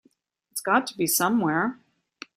It's 0.51 0.61
got 0.61 0.87
to 0.87 0.97
be 0.97 1.05
somewhere. 1.05 1.77